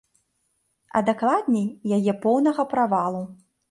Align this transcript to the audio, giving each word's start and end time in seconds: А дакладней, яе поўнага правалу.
А 0.97 1.03
дакладней, 1.11 1.69
яе 2.01 2.19
поўнага 2.27 2.71
правалу. 2.77 3.27